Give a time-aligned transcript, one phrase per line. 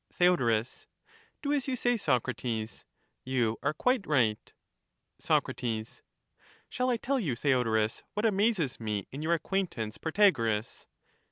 [0.11, 0.65] Theod.
[1.43, 2.85] Do as you say, Socrates;
[3.23, 4.51] you are quite right.
[5.19, 5.43] Sac.
[6.69, 10.87] Shall I tell you, Theodorus, what amazes me in your acquaintance Protagoras.